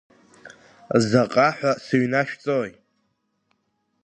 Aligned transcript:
Заҟа 1.07 1.47
ҳәа 1.57 1.71
сыҩнашәҵои? 1.85 2.71